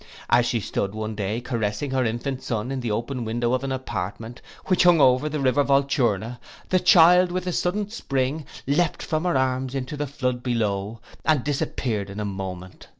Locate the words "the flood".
9.95-10.41